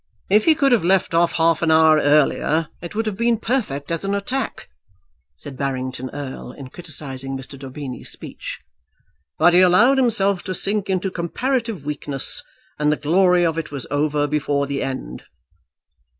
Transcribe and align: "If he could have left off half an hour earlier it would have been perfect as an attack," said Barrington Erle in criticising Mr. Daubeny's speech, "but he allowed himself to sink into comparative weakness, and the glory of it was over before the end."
"If 0.31 0.45
he 0.45 0.55
could 0.55 0.71
have 0.71 0.83
left 0.83 1.13
off 1.13 1.33
half 1.33 1.61
an 1.61 1.69
hour 1.69 1.97
earlier 1.99 2.69
it 2.81 2.95
would 2.95 3.05
have 3.05 3.15
been 3.17 3.37
perfect 3.37 3.91
as 3.91 4.03
an 4.03 4.15
attack," 4.15 4.67
said 5.35 5.55
Barrington 5.55 6.09
Erle 6.11 6.53
in 6.57 6.71
criticising 6.71 7.37
Mr. 7.37 7.55
Daubeny's 7.55 8.11
speech, 8.11 8.61
"but 9.37 9.53
he 9.53 9.61
allowed 9.61 9.99
himself 9.99 10.41
to 10.45 10.55
sink 10.55 10.89
into 10.89 11.11
comparative 11.11 11.85
weakness, 11.85 12.41
and 12.79 12.91
the 12.91 12.95
glory 12.95 13.45
of 13.45 13.59
it 13.59 13.69
was 13.71 13.85
over 13.91 14.25
before 14.25 14.65
the 14.65 14.81
end." 14.81 15.23